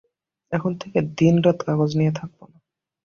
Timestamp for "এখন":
0.51-0.71